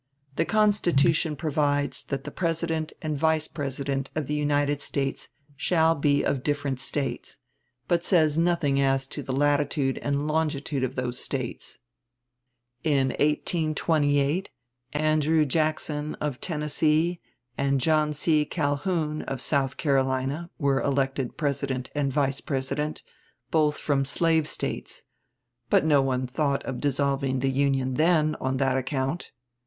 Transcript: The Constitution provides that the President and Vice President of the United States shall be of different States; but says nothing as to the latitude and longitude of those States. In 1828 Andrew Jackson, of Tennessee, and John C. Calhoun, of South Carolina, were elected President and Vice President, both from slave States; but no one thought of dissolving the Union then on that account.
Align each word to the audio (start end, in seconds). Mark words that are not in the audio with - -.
The 0.35 0.45
Constitution 0.45 1.35
provides 1.35 2.01
that 2.05 2.23
the 2.23 2.31
President 2.31 2.91
and 3.03 3.15
Vice 3.19 3.47
President 3.47 4.09
of 4.15 4.25
the 4.25 4.33
United 4.33 4.81
States 4.81 5.29
shall 5.55 5.93
be 5.93 6.23
of 6.23 6.41
different 6.41 6.79
States; 6.79 7.37
but 7.87 8.03
says 8.03 8.35
nothing 8.35 8.81
as 8.81 9.05
to 9.05 9.21
the 9.21 9.31
latitude 9.31 9.99
and 9.99 10.27
longitude 10.27 10.83
of 10.83 10.95
those 10.95 11.19
States. 11.19 11.77
In 12.83 13.09
1828 13.09 14.49
Andrew 14.93 15.45
Jackson, 15.45 16.15
of 16.15 16.41
Tennessee, 16.41 17.19
and 17.55 17.79
John 17.79 18.11
C. 18.11 18.43
Calhoun, 18.43 19.21
of 19.21 19.39
South 19.39 19.77
Carolina, 19.77 20.49
were 20.57 20.81
elected 20.81 21.37
President 21.37 21.91
and 21.93 22.11
Vice 22.11 22.41
President, 22.41 23.03
both 23.51 23.77
from 23.77 24.03
slave 24.05 24.47
States; 24.47 25.03
but 25.69 25.85
no 25.85 26.01
one 26.01 26.25
thought 26.25 26.65
of 26.65 26.81
dissolving 26.81 27.41
the 27.41 27.51
Union 27.51 27.93
then 27.93 28.35
on 28.41 28.57
that 28.57 28.77
account. 28.77 29.31